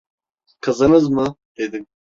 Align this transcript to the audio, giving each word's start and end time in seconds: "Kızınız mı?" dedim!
"Kızınız 0.61 1.09
mı?" 1.09 1.35
dedim! 1.57 1.87